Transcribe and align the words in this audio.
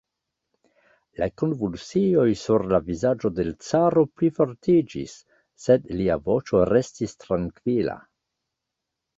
La 1.23 1.27
konvulsioj 1.41 2.23
sur 2.45 2.65
la 2.71 2.79
vizaĝo 2.87 3.31
de 3.41 3.45
l' 3.49 3.53
caro 3.67 4.05
plifortiĝis, 4.21 5.15
sed 5.67 5.89
lia 6.01 6.19
voĉo 6.31 6.67
restis 6.73 7.17
trankvila. 7.27 8.01